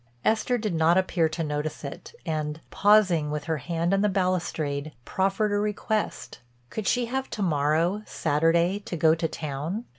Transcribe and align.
Esther 0.25 0.57
did 0.57 0.73
not 0.73 0.97
appear 0.97 1.29
to 1.29 1.43
notice 1.43 1.83
it 1.83 2.15
and, 2.25 2.59
pausing 2.71 3.29
with 3.29 3.43
her 3.43 3.57
hand 3.57 3.93
on 3.93 4.01
the 4.01 4.09
balustrade, 4.09 4.93
proffered 5.05 5.51
a 5.51 5.57
request—could 5.59 6.87
she 6.87 7.05
have 7.05 7.29
to 7.29 7.43
morrow, 7.43 8.01
Saturday, 8.07 8.79
to 8.79 8.97
go 8.97 9.13
to 9.13 9.27
town? 9.27 9.85